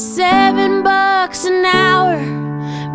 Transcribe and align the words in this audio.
Seven 0.00 0.82
bucks 0.82 1.44
an 1.44 1.62
hour, 1.62 2.16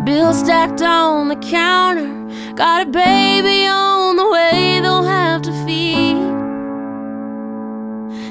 bill 0.02 0.34
stacked 0.34 0.82
on 0.82 1.28
the 1.28 1.36
counter. 1.36 2.10
Got 2.54 2.88
a 2.88 2.90
baby 2.90 3.64
on 3.68 4.16
the 4.16 4.28
way, 4.28 4.80
they'll 4.82 5.04
have 5.04 5.40
to 5.42 5.52
feed. 5.64 6.16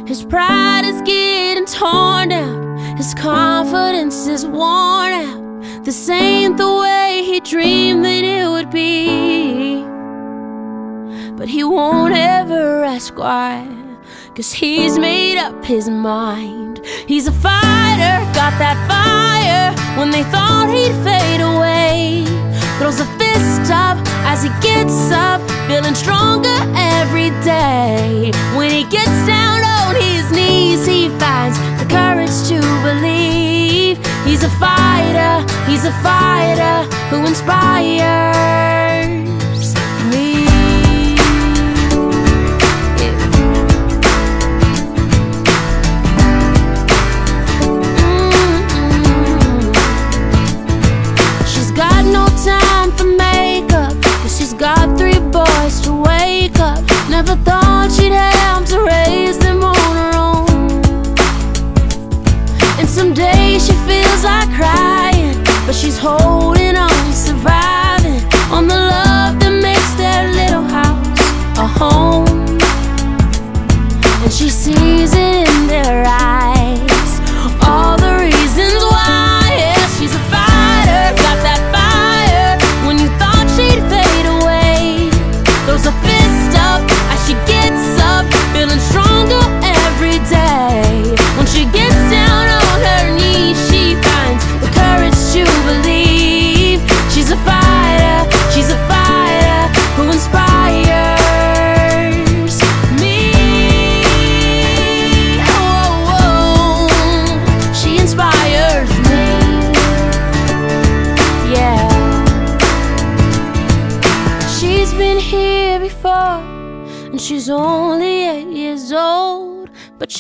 His 0.06 0.26
pride 0.26 0.84
is 0.84 1.02
getting 1.04 1.64
torn 1.66 2.28
down, 2.28 2.78
his 2.98 3.14
confidence 3.14 4.28
is 4.28 4.46
worn 4.46 5.14
out. 5.24 5.86
This 5.86 6.10
ain't 6.10 6.58
the 6.58 6.76
way 6.76 7.24
he 7.26 7.40
dreamed 7.40 8.04
that 8.04 8.26
it 8.26 8.50
would 8.50 8.72
be. 8.72 9.86
But 11.38 11.48
he 11.48 11.64
won't 11.64 12.14
ever 12.14 12.84
ask 12.84 13.18
why, 13.18 13.66
cause 14.36 14.52
he's 14.52 15.00
made 15.00 15.38
up 15.38 15.64
his 15.64 15.90
mind. 15.90 16.86
He's 17.08 17.26
a 17.26 17.32
fighter, 17.32 18.16
got 18.36 18.54
that 18.60 18.76
fire 18.92 19.72
when 19.98 20.12
they 20.12 20.24
thought 20.24 20.68
he'd 20.68 20.92
fade 21.08 21.40
away. 21.40 22.26
Throws 22.78 23.00
a 23.00 23.08
fist 23.16 23.72
up 23.72 23.98
as 24.28 24.44
he 24.44 24.50
gets 24.60 25.10
up, 25.12 25.40
feeling 25.70 25.96
stronger 25.96 26.58
every 26.76 27.30
day. 27.48 28.32
When 28.58 28.72
he 28.72 28.84
gets 28.84 29.18
down 29.26 29.64
on 29.64 29.96
his 29.96 30.30
knees, 30.32 30.86
he 30.86 31.08
finds 31.18 31.58
the 31.80 31.88
courage 31.88 32.36
to 32.52 32.60
believe. 32.84 33.96
He's 34.28 34.44
a 34.44 34.52
fighter, 34.60 35.48
he's 35.64 35.86
a 35.86 35.96
fighter 36.04 36.84
who 37.08 37.26
inspires 37.26 38.85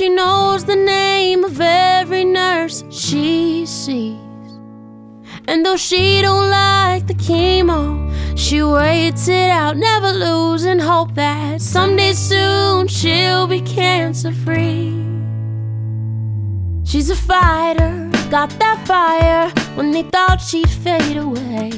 she 0.05 0.09
knows 0.09 0.63
the 0.65 0.75
name 0.75 1.43
of 1.43 1.59
every 1.59 2.23
nurse 2.23 2.83
she 2.91 3.65
sees. 3.65 4.19
And 5.47 5.65
though 5.65 5.77
she 5.77 6.21
don't 6.21 6.51
like 6.51 7.07
the 7.07 7.15
chemo, 7.15 7.83
she 8.37 8.61
waits 8.61 9.27
it 9.27 9.49
out, 9.49 9.77
never 9.77 10.11
losing 10.11 10.77
hope 10.77 11.15
that 11.15 11.59
someday 11.59 12.13
soon 12.13 12.87
she'll 12.87 13.47
be 13.47 13.61
cancer 13.61 14.31
free. 14.31 14.93
She's 16.83 17.09
a 17.09 17.15
fighter, 17.15 18.11
got 18.29 18.51
that 18.59 18.79
fire 18.85 19.49
when 19.75 19.89
they 19.89 20.03
thought 20.03 20.39
she'd 20.39 20.69
fade 20.69 21.17
away. 21.17 21.71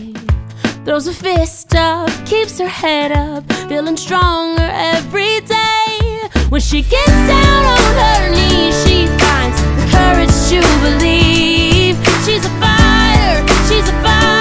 Throws 0.83 1.07
a 1.07 1.13
fist 1.13 1.73
up, 1.75 2.09
keeps 2.25 2.59
her 2.59 2.67
head 2.67 3.13
up, 3.13 3.49
feeling 3.69 3.95
stronger 3.95 4.67
every 4.69 5.39
day. 5.41 5.66
When 6.49 6.61
she 6.61 6.81
gets 6.81 7.11
down 7.27 7.65
on 7.65 7.77
her 7.77 8.29
knees, 8.29 8.73
she 8.87 9.05
finds 9.05 9.61
the 9.61 9.85
courage 9.91 10.31
to 10.49 10.61
believe. 10.81 11.97
She's 12.25 12.45
a 12.45 12.49
fighter, 12.61 13.45
she's 13.67 13.89
a 13.89 14.01
fighter 14.01 14.36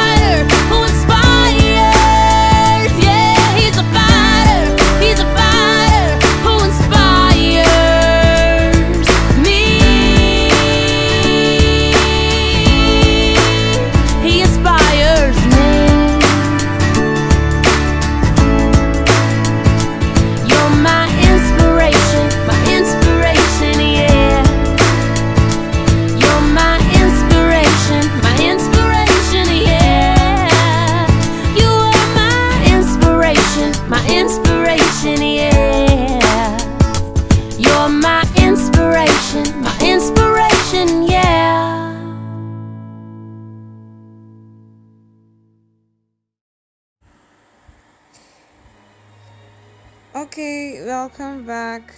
Okay, 50.37 50.85
welcome 50.85 51.47
back 51.47 51.95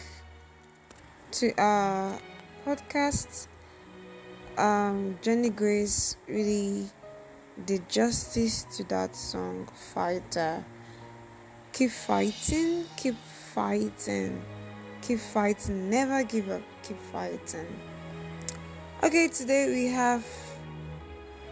to 1.32 1.52
our 1.58 2.20
podcast. 2.64 3.48
Um, 4.56 5.18
Jamie 5.22 5.50
Grace 5.50 6.14
really 6.28 6.86
did 7.66 7.88
justice 7.88 8.62
to 8.76 8.84
that 8.84 9.16
song, 9.16 9.68
Fighter. 9.92 10.64
Keep 11.72 11.90
fighting, 11.90 12.84
keep 12.96 13.16
fighting, 13.52 14.40
keep 15.02 15.18
fighting, 15.18 15.90
never 15.90 16.22
give 16.22 16.48
up, 16.48 16.62
keep 16.84 17.00
fighting. 17.10 17.66
Okay, 19.02 19.26
today 19.26 19.66
we 19.66 19.86
have 19.88 20.24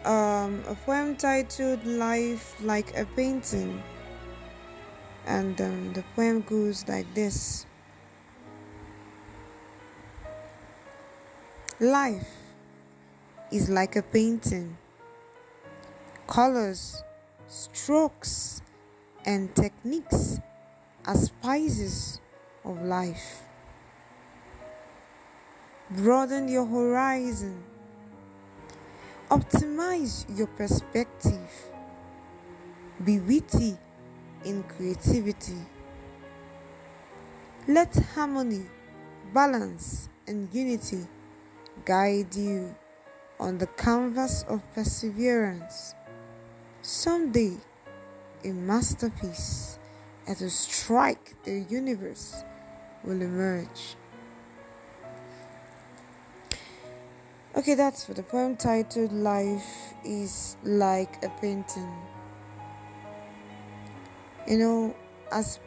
um, 0.04 0.62
a 0.68 0.76
poem 0.86 1.16
titled 1.16 1.84
Life 1.84 2.54
Like 2.62 2.96
a 2.96 3.04
Painting 3.16 3.82
and 5.26 5.60
um, 5.60 5.92
the 5.92 6.04
poem 6.14 6.40
goes 6.42 6.86
like 6.88 7.12
this. 7.14 7.66
Life 11.80 12.28
is 13.52 13.68
like 13.68 13.96
a 13.96 14.02
painting, 14.02 14.78
colors, 16.26 17.02
strokes, 17.48 18.62
and 19.26 19.54
techniques 19.54 20.40
are 21.04 21.16
spices 21.16 22.20
of 22.64 22.80
life. 22.82 23.42
Broaden 25.90 26.48
your 26.48 26.66
horizon, 26.66 27.62
optimize 29.30 30.24
your 30.36 30.48
perspective, 30.48 31.48
be 33.04 33.20
witty 33.20 33.76
in 34.46 34.62
creativity. 34.62 35.58
Let 37.68 37.94
harmony, 38.14 38.64
balance, 39.34 40.08
and 40.26 40.48
unity 40.54 41.06
guide 41.84 42.34
you 42.34 42.74
on 43.40 43.58
the 43.58 43.66
canvas 43.66 44.44
of 44.48 44.62
perseverance. 44.72 45.94
Someday, 46.80 47.56
a 48.44 48.48
masterpiece 48.52 49.78
that 50.26 50.40
will 50.40 50.48
strike 50.48 51.34
the 51.44 51.66
universe 51.68 52.44
will 53.02 53.20
emerge. 53.20 53.96
Okay, 57.56 57.74
that's 57.74 58.04
for 58.04 58.14
the 58.14 58.22
poem 58.22 58.56
titled 58.56 59.12
Life 59.12 59.94
is 60.04 60.56
Like 60.62 61.24
a 61.24 61.30
Painting. 61.40 62.15
You 64.46 64.58
know, 64.58 64.96
as 65.32 65.58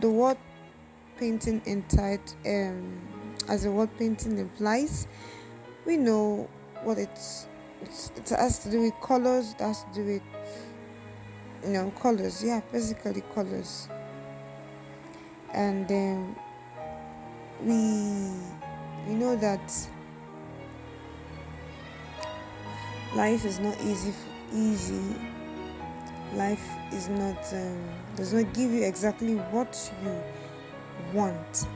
the 0.00 0.10
word 0.10 0.36
painting 1.16 1.62
entitled, 1.66 2.34
um, 2.46 3.00
as 3.48 3.62
the 3.62 3.70
word 3.70 3.90
painting 3.98 4.38
implies, 4.38 5.06
we 5.86 5.96
know 5.96 6.48
what 6.82 6.98
it's, 6.98 7.48
it's 7.80 8.12
it 8.16 8.28
has 8.30 8.58
to 8.60 8.70
do 8.70 8.82
with 8.82 8.94
colors, 9.00 9.52
it 9.52 9.62
has 9.62 9.84
to 9.84 9.94
do 9.94 10.04
with 10.04 10.22
you 11.64 11.70
know 11.70 11.90
colors, 12.02 12.42
yeah, 12.44 12.60
basically 12.70 13.22
colors. 13.34 13.88
And 15.52 15.88
then 15.88 16.36
we 17.62 18.30
we 19.06 19.14
know 19.14 19.36
that 19.36 19.72
life 23.14 23.44
is 23.44 23.58
not 23.60 23.80
easy 23.80 24.12
easy 24.52 25.14
life 26.34 26.66
is 26.92 27.08
not 27.08 27.52
um, 27.52 27.88
does 28.16 28.32
not 28.32 28.52
give 28.54 28.70
you 28.70 28.84
exactly 28.84 29.34
what 29.34 29.92
you 30.02 30.22
want. 31.12 31.66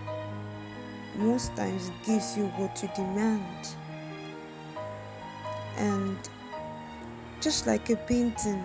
Most 1.17 1.55
times 1.57 1.89
it 1.89 1.95
gives 2.05 2.37
you 2.37 2.47
what 2.57 2.83
you 2.83 2.89
demand. 2.95 3.69
And 5.77 6.19
just 7.41 7.67
like 7.67 7.89
a 7.91 7.97
painting 7.97 8.63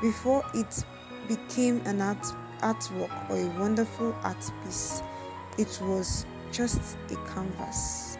before 0.00 0.44
it 0.54 0.84
became 1.28 1.80
an 1.86 2.00
art 2.00 2.22
artwork 2.60 3.30
or 3.30 3.36
a 3.36 3.60
wonderful 3.60 4.14
art 4.22 4.50
piece 4.64 5.02
it 5.58 5.78
was 5.82 6.24
just 6.52 6.96
a 7.10 7.16
canvas 7.34 8.16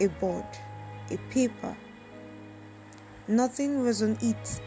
a 0.00 0.06
board 0.20 0.44
a 1.12 1.18
paper. 1.30 1.76
Nothing 3.28 3.82
was 3.82 4.02
on 4.02 4.16
it. 4.20 4.60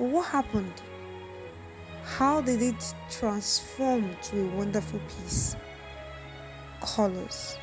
What 0.00 0.28
happened? 0.28 0.72
How 2.02 2.40
did 2.40 2.62
it 2.62 2.94
transform 3.10 4.16
to 4.22 4.40
a 4.40 4.46
wonderful 4.56 4.98
piece? 5.00 5.56
Colors. 6.80 7.58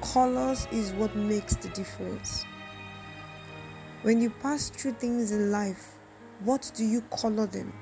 Colors 0.00 0.66
is 0.72 0.92
what 0.92 1.14
makes 1.14 1.54
the 1.56 1.68
difference. 1.68 2.46
When 4.00 4.22
you 4.22 4.30
pass 4.30 4.70
through 4.70 4.92
things 4.92 5.30
in 5.30 5.52
life, 5.52 5.98
what 6.44 6.72
do 6.74 6.82
you 6.82 7.02
color 7.10 7.44
them? 7.44 7.74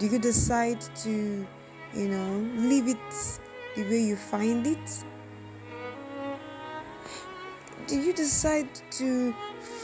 Do 0.00 0.08
you 0.08 0.18
decide 0.18 0.80
to, 1.04 1.46
you 1.94 2.08
know, 2.08 2.50
leave 2.56 2.88
it 2.88 3.40
the 3.76 3.84
way 3.84 4.00
you 4.00 4.16
find 4.16 4.66
it? 4.66 5.04
do 7.86 8.00
you 8.00 8.12
decide 8.12 8.68
to 8.90 9.34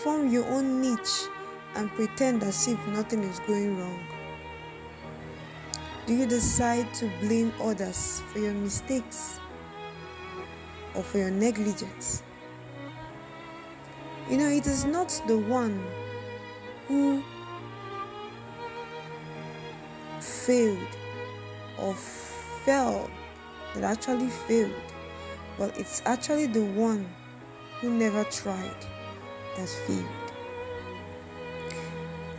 form 0.02 0.28
your 0.32 0.46
own 0.46 0.80
niche 0.80 1.28
and 1.74 1.90
pretend 1.90 2.42
as 2.42 2.66
if 2.68 2.86
nothing 2.88 3.22
is 3.22 3.40
going 3.40 3.78
wrong? 3.78 4.04
Do 6.06 6.14
you 6.14 6.26
decide 6.26 6.92
to 6.94 7.10
blame 7.20 7.52
others 7.60 8.22
for 8.32 8.38
your 8.38 8.54
mistakes 8.54 9.38
or 10.94 11.02
for 11.02 11.18
your 11.18 11.30
negligence? 11.30 12.22
You 14.30 14.38
know, 14.38 14.48
it 14.48 14.66
is 14.66 14.84
not 14.84 15.08
the 15.26 15.38
one 15.38 15.82
who 16.86 17.22
failed 20.20 20.96
or 21.78 21.94
fell 22.64 23.10
that 23.74 23.84
actually 23.84 24.28
failed, 24.28 24.72
but 25.58 25.76
it's 25.78 26.02
actually 26.06 26.46
the 26.46 26.64
one 26.64 27.06
who 27.80 27.90
never 27.90 28.24
tried 28.24 28.86
that 29.56 29.68
failed. 29.86 30.27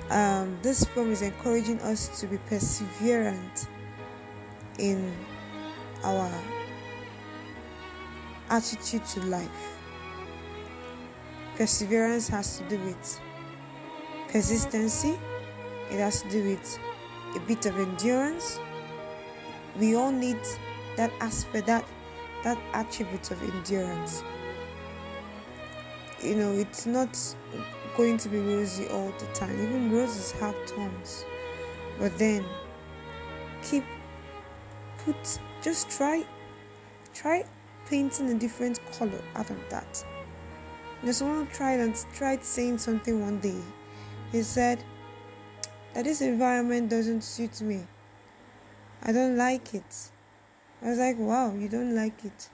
Um, 0.09 0.57
this 0.63 0.85
poem 0.85 1.11
is 1.11 1.21
encouraging 1.21 1.79
us 1.81 2.19
to 2.19 2.27
be 2.27 2.37
perseverant 2.49 3.67
in 4.79 5.13
our 6.03 6.31
attitude 8.49 9.05
to 9.05 9.21
life. 9.25 9.77
Perseverance 11.57 12.27
has 12.29 12.57
to 12.57 12.69
do 12.69 12.79
with 12.79 13.21
persistency, 14.29 15.19
it 15.91 15.99
has 15.99 16.23
to 16.23 16.29
do 16.29 16.43
with 16.43 16.79
a 17.35 17.39
bit 17.41 17.65
of 17.67 17.77
endurance. 17.77 18.59
We 19.77 19.95
all 19.95 20.11
need 20.11 20.39
that 20.97 21.11
aspect, 21.19 21.67
that 21.67 21.85
that 22.43 22.57
attribute 22.73 23.29
of 23.31 23.43
endurance 23.43 24.23
you 26.21 26.35
know 26.35 26.51
it's 26.53 26.85
not 26.85 27.17
going 27.95 28.17
to 28.17 28.29
be 28.29 28.39
rosy 28.39 28.87
all 28.87 29.11
the 29.19 29.25
time. 29.33 29.51
Even 29.61 29.91
roses 29.91 30.31
have 30.33 30.55
thorns 30.67 31.25
but 31.99 32.17
then 32.17 32.43
keep 33.61 33.83
put 34.99 35.39
just 35.61 35.89
try 35.89 36.25
try 37.13 37.43
painting 37.87 38.29
a 38.29 38.33
different 38.35 38.79
color 38.93 39.21
out 39.35 39.49
of 39.49 39.57
that. 39.69 40.05
You 41.03 41.13
someone 41.13 41.47
tried 41.47 41.79
and 41.79 41.95
tried 42.13 42.43
saying 42.43 42.77
something 42.77 43.21
one 43.21 43.39
day. 43.39 43.61
He 44.31 44.43
said 44.43 44.83
that 45.93 46.03
this 46.05 46.21
environment 46.21 46.89
doesn't 46.89 47.21
suit 47.21 47.61
me. 47.61 47.85
I 49.03 49.11
don't 49.11 49.37
like 49.37 49.73
it. 49.73 50.11
I 50.81 50.89
was 50.89 50.99
like 50.99 51.17
wow 51.17 51.53
you 51.53 51.67
don't 51.67 51.95
like 51.95 52.23
it. 52.23 52.49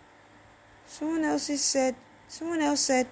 Someone 0.85 1.23
else 1.23 1.43
said 1.43 1.95
someone 2.27 2.61
else 2.61 2.79
said 2.79 3.07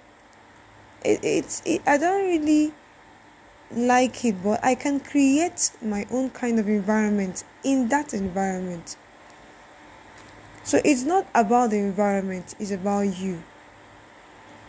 it, 1.04 1.20
it's 1.22 1.62
it, 1.64 1.82
I 1.86 1.98
don't 1.98 2.24
really 2.24 2.72
like 3.70 4.24
it, 4.24 4.42
but 4.42 4.64
I 4.64 4.74
can 4.74 5.00
create 5.00 5.70
my 5.82 6.06
own 6.10 6.30
kind 6.30 6.58
of 6.58 6.68
environment 6.68 7.44
in 7.62 7.88
that 7.88 8.14
environment. 8.14 8.96
So 10.62 10.80
it's 10.84 11.02
not 11.02 11.26
about 11.34 11.70
the 11.70 11.78
environment, 11.78 12.54
it's 12.58 12.70
about 12.70 13.02
you. 13.02 13.42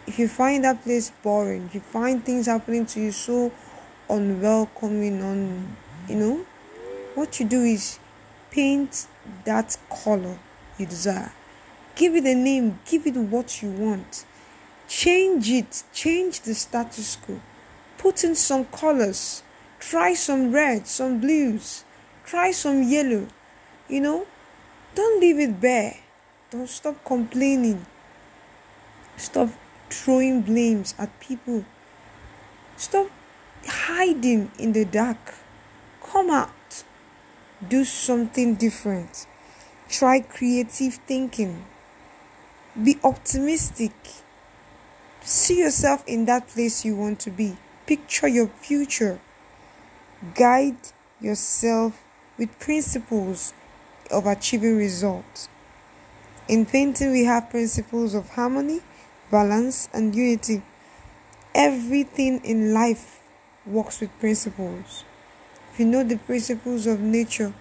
If 0.08 0.20
you 0.20 0.28
find 0.28 0.64
that 0.64 0.84
place 0.84 1.12
boring, 1.24 1.66
if 1.66 1.76
you 1.76 1.82
find 1.82 2.24
things 2.24 2.46
happening 2.46 2.86
to 2.88 3.00
you 3.00 3.12
so 3.12 3.52
unwelcoming, 4.10 5.22
on 5.24 5.76
you 6.08 6.16
know, 6.16 6.46
what 7.16 7.40
you 7.40 7.46
do 7.46 7.64
is 7.64 7.98
paint 8.52 9.08
that 9.46 9.78
color 9.90 10.38
you 10.78 10.86
desire. 10.86 11.32
Give 11.96 12.14
it 12.16 12.26
a 12.26 12.36
name, 12.36 12.80
give 12.86 13.08
it 13.08 13.16
what 13.16 13.64
you 13.64 13.70
want 13.72 14.26
Change 14.88 15.50
it, 15.50 15.84
change 15.94 16.42
the 16.42 16.54
status 16.54 17.16
quo. 17.16 17.42
Put 17.98 18.24
in 18.24 18.36
some 18.36 18.66
colors. 18.66 19.42
Try 19.80 20.14
some 20.14 20.52
red, 20.52 20.88
some 20.88 21.20
blues. 21.20 21.84
Try 22.26 22.52
some 22.52 22.84
yellow. 22.84 23.28
You 23.90 24.02
know, 24.02 24.28
don't 24.94 25.20
leave 25.20 25.40
it 25.40 25.60
bare. 25.60 25.98
Don't 26.52 26.70
stop 26.70 27.04
complaining. 27.04 27.86
Stop 29.18 29.50
throwing 29.90 30.42
blames 30.42 30.94
at 31.00 31.20
people. 31.20 31.66
Stop 32.78 33.10
hiding 33.66 34.52
in 34.60 34.74
the 34.74 34.86
dark. 34.86 35.34
Come 36.04 36.30
out. 36.30 36.84
Do 37.68 37.86
something 37.86 38.56
different. 38.56 39.26
Try 39.90 40.20
creative 40.20 40.96
thinking. 41.08 41.66
Be 42.82 43.00
optimistic 43.04 43.94
See 45.28 45.58
yourself 45.58 46.04
in 46.06 46.26
that 46.26 46.48
place 46.50 46.86
you 46.86 46.96
want 46.96 47.20
to 47.22 47.32
be. 47.32 47.58
Picture 47.88 48.28
your 48.28 48.46
future. 48.46 49.20
Guide 50.36 50.78
yourself 51.20 52.04
with 52.38 52.60
principles 52.60 53.56
of 54.12 54.28
achieving 54.28 54.78
results. 54.78 55.50
In 56.48 56.68
painting, 56.68 57.12
we 57.12 57.24
have 57.24 57.50
principles 57.50 58.14
of 58.14 58.30
harmony, 58.30 58.82
balance, 59.32 59.90
and 59.92 60.14
unity. 60.14 60.62
Everything 61.56 62.40
in 62.44 62.72
life 62.72 63.20
works 63.66 64.02
with 64.02 64.12
principles. 64.20 65.04
If 65.74 65.80
you 65.80 65.88
know 65.88 66.04
the 66.04 66.18
principles 66.18 66.86
of 66.86 67.00
nature, 67.00 67.52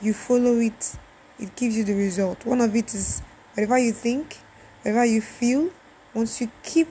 you 0.00 0.14
follow 0.14 0.60
it, 0.60 0.96
it 1.40 1.56
gives 1.56 1.76
you 1.76 1.82
the 1.82 1.94
result. 1.94 2.46
One 2.46 2.60
of 2.60 2.76
it 2.76 2.94
is 2.94 3.22
whatever 3.54 3.76
you 3.76 3.90
think, 3.90 4.38
whatever 4.82 5.04
you 5.04 5.20
feel, 5.20 5.70
once 6.16 6.40
you 6.40 6.50
keep 6.62 6.88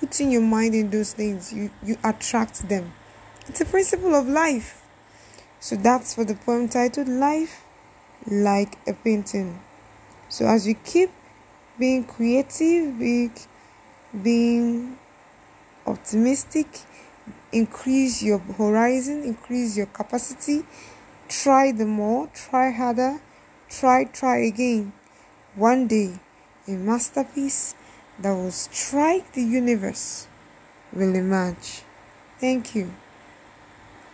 putting 0.00 0.32
your 0.32 0.42
mind 0.42 0.74
in 0.74 0.90
those 0.90 1.12
things, 1.12 1.52
you, 1.52 1.70
you 1.82 1.96
attract 2.02 2.68
them. 2.68 2.92
It's 3.46 3.60
a 3.60 3.64
principle 3.64 4.16
of 4.16 4.26
life. 4.26 4.84
So 5.60 5.76
that's 5.76 6.14
for 6.14 6.24
the 6.24 6.34
poem 6.34 6.68
titled 6.68 7.06
Life 7.06 7.62
Like 8.26 8.78
a 8.88 8.94
Painting. 8.94 9.60
So 10.28 10.44
as 10.44 10.66
you 10.66 10.74
keep 10.74 11.10
being 11.78 12.02
creative, 12.02 12.98
being, 12.98 13.32
being 14.20 14.98
optimistic, 15.86 16.66
increase 17.52 18.24
your 18.24 18.38
horizon, 18.38 19.22
increase 19.22 19.76
your 19.76 19.86
capacity, 19.86 20.64
try 21.28 21.70
the 21.70 21.86
more, 21.86 22.28
try 22.34 22.72
harder, 22.72 23.20
try, 23.70 24.02
try 24.02 24.38
again. 24.38 24.92
One 25.54 25.86
day 25.86 26.18
a 26.66 26.72
masterpiece 26.72 27.76
that 28.18 28.32
will 28.32 28.50
strike 28.50 29.32
the 29.32 29.42
universe 29.42 30.26
will 30.92 31.14
emerge. 31.14 31.82
Thank 32.38 32.74
you. 32.74 32.92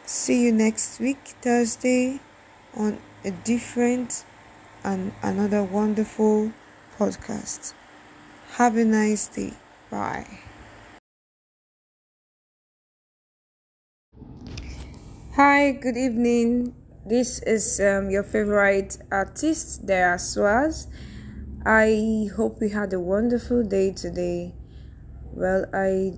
See 0.04 0.44
you 0.44 0.52
next 0.52 1.00
week, 1.00 1.35
Thursday, 1.40 2.21
on 2.75 2.99
a 3.25 3.30
different 3.30 4.25
and 4.85 5.12
another 5.23 5.62
wonderful 5.62 6.52
podcast. 6.99 7.73
Have 8.54 8.76
a 8.76 8.85
nice 8.85 9.28
day. 9.28 9.54
Bye. 9.90 10.26
Hi, 15.37 15.73
good 15.73 15.97
evening. 15.97 16.75
This 17.06 17.40
is 17.42 17.80
um, 17.80 18.11
your 18.11 18.23
favorite 18.23 18.99
artist, 19.11 19.87
Dara 19.87 20.16
Swaz. 20.18 20.87
I 21.64 22.28
hope 22.37 22.61
we 22.61 22.71
had 22.71 22.92
a 22.92 22.99
wonderful 22.99 23.62
day 23.62 23.92
today. 23.92 24.52
Well, 25.33 25.66
I 25.73 26.14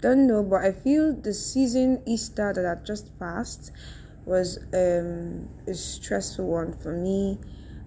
don't 0.00 0.26
know, 0.26 0.42
but 0.42 0.62
I 0.62 0.72
feel 0.72 1.14
the 1.14 1.32
season 1.32 2.02
Easter 2.06 2.52
that 2.52 2.66
I 2.66 2.84
just 2.84 3.16
passed 3.20 3.70
was 4.24 4.58
um, 4.72 5.48
a 5.68 5.74
stressful 5.74 6.44
one 6.44 6.72
for 6.72 6.92
me. 6.92 7.38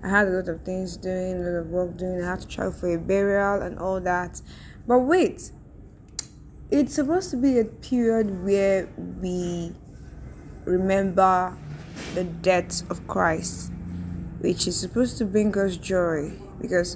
I 0.02 0.08
had 0.08 0.28
a 0.30 0.32
lot 0.32 0.48
of 0.48 0.62
things 0.62 0.96
doing, 0.96 1.36
a 1.36 1.40
lot 1.40 1.60
of 1.60 1.68
work 1.68 1.98
doing. 1.98 2.24
I 2.24 2.30
had 2.30 2.42
to 2.42 2.48
travel 2.48 2.72
for 2.72 2.96
a 2.96 2.98
burial 2.98 3.62
and 3.62 3.78
all 3.80 4.00
that. 4.00 4.42
But 4.88 5.00
wait, 5.00 5.52
it's 6.72 6.94
supposed 6.94 7.32
to 7.32 7.38
be 7.38 7.60
a 7.60 7.66
period 7.66 8.46
where 8.46 8.88
we 9.22 9.74
remember 10.64 11.58
the 12.14 12.24
death 12.24 12.90
of 12.90 13.06
Christ, 13.08 13.74
which 14.48 14.66
is 14.66 14.80
supposed 14.80 15.18
to 15.18 15.26
bring 15.26 15.58
us 15.58 15.76
joy. 15.76 16.32
Because 16.62 16.96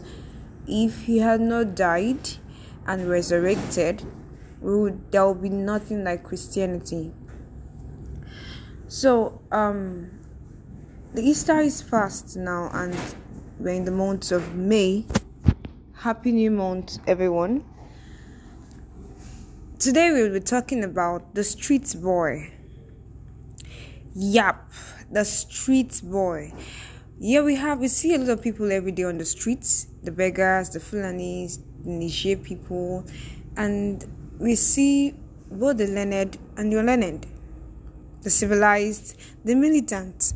if 0.66 1.04
he 1.04 1.20
had 1.20 1.42
not 1.42 1.76
died 1.76 2.30
and 2.88 3.10
resurrected, 3.10 4.06
would, 4.62 5.12
there 5.12 5.28
would 5.28 5.42
be 5.42 5.50
nothing 5.50 6.06
like 6.06 6.24
Christianity. 6.24 7.12
So, 8.88 9.42
um, 9.52 10.12
the 11.14 11.24
Easter 11.24 11.60
is 11.60 11.82
fast 11.82 12.38
now, 12.38 12.70
and 12.72 12.96
we're 13.60 13.74
in 13.74 13.84
the 13.84 13.92
month 13.92 14.32
of 14.32 14.56
May. 14.56 15.06
Happy 15.94 16.32
New 16.32 16.52
Month, 16.52 17.00
everyone. 17.06 17.66
Today 19.78 20.12
we'll 20.12 20.32
be 20.32 20.40
talking 20.40 20.86
about 20.86 21.36
the 21.36 21.44
street 21.44 21.94
boy. 22.02 22.54
Yep, 24.16 24.72
the 25.12 25.26
street 25.26 26.00
boy. 26.02 26.54
Yeah, 27.24 27.42
we 27.42 27.54
have 27.58 27.78
we 27.80 27.88
see 27.88 28.16
a 28.16 28.18
lot 28.18 28.30
of 28.30 28.42
people 28.42 28.72
every 28.72 28.92
day 28.92 29.04
on 29.04 29.20
the 29.20 29.26
streets, 29.26 29.86
the 30.02 30.10
beggars, 30.10 30.72
the 30.72 30.80
Fulanis, 30.80 31.60
the 31.84 31.92
Niger 31.92 32.36
people, 32.36 33.06
and 33.56 34.04
we 34.40 34.56
see 34.56 35.14
both 35.52 35.78
the 35.78 35.86
learned 35.86 36.40
and 36.58 36.74
the 36.74 36.80
unlearned, 36.80 37.28
the 38.24 38.32
civilized, 38.32 39.22
the 39.46 39.54
militant. 39.54 40.34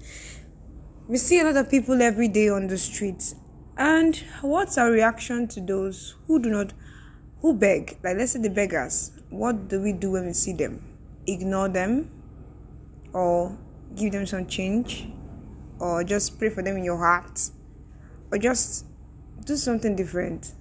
We 1.08 1.18
see 1.18 1.40
a 1.40 1.44
lot 1.46 1.58
of 1.58 1.72
people 1.72 2.04
every 2.04 2.28
day 2.28 2.50
on 2.50 2.68
the 2.68 2.78
streets. 2.78 3.34
And 3.76 4.16
what's 4.42 4.78
our 4.78 4.92
reaction 4.92 5.48
to 5.48 5.62
those 5.62 6.14
who 6.28 6.38
do 6.40 6.52
not 6.52 6.74
who 7.42 7.56
beg? 7.56 7.98
Like 8.04 8.18
let's 8.18 8.34
say 8.34 8.42
the 8.42 8.52
beggars. 8.52 9.12
What 9.32 9.70
do 9.70 9.82
we 9.82 9.92
do 9.92 10.12
when 10.12 10.28
we 10.28 10.34
see 10.34 10.54
them? 10.54 10.84
Ignore 11.26 11.70
them 11.70 12.12
or 13.12 13.58
give 13.96 14.12
them 14.12 14.28
some 14.28 14.46
change 14.46 15.08
or 15.80 16.04
just 16.04 16.40
pray 16.40 16.50
for 16.50 16.62
them 16.62 16.78
in 16.78 16.84
your 16.84 16.98
heart 16.98 17.50
or 18.32 18.38
just 18.38 18.86
do 19.46 19.56
something 19.56 19.96
different. 19.96 20.54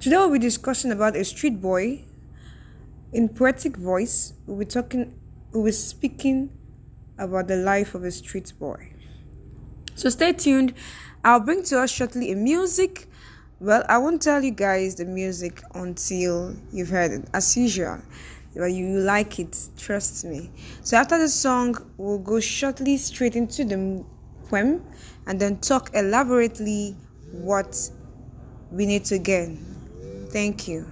Today 0.00 0.16
we'll 0.16 0.32
be 0.32 0.38
discussing 0.38 0.92
about 0.92 1.16
a 1.16 1.24
street 1.24 1.60
boy 1.60 2.04
in 3.12 3.28
poetic 3.28 3.76
voice. 3.76 4.34
We'll 4.46 4.58
be 4.58 4.64
talking 4.64 5.18
we'll 5.52 5.64
be 5.64 5.72
speaking 5.72 6.50
about 7.18 7.48
the 7.48 7.56
life 7.56 7.94
of 7.94 8.04
a 8.04 8.10
street 8.10 8.52
boy. 8.58 8.92
So 9.94 10.10
stay 10.10 10.32
tuned. 10.32 10.74
I'll 11.24 11.40
bring 11.40 11.62
to 11.64 11.80
us 11.80 11.90
shortly 11.90 12.32
a 12.32 12.36
music. 12.36 13.08
Well, 13.60 13.84
I 13.88 13.98
won't 13.98 14.20
tell 14.20 14.42
you 14.42 14.50
guys 14.50 14.96
the 14.96 15.04
music 15.04 15.62
until 15.74 16.56
you've 16.72 16.90
heard 16.90 17.12
it, 17.12 17.28
as 17.32 17.56
usual 17.56 18.00
but 18.56 18.72
you 18.72 18.98
like 19.00 19.38
it 19.38 19.68
trust 19.76 20.24
me. 20.24 20.50
So 20.82 20.96
after 20.96 21.18
the 21.18 21.28
song 21.28 21.76
we'll 21.96 22.18
go 22.18 22.40
shortly 22.40 22.96
straight 22.96 23.36
into 23.36 23.64
the 23.64 24.04
poem 24.48 24.82
and 25.26 25.40
then 25.40 25.58
talk 25.58 25.90
elaborately 25.94 26.96
what 27.32 27.90
we 28.70 28.86
need 28.86 29.04
to 29.06 29.18
gain. 29.18 29.58
Thank 30.30 30.68
you 30.68 30.86